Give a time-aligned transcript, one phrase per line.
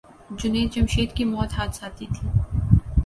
[0.37, 2.27] جنید جمشید کی موت حادثاتی تھی۔